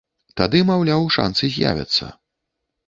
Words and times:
Тады, 0.39 0.61
маўляў, 0.69 1.05
шанцы, 1.19 1.53
з'явяцца. 1.59 2.13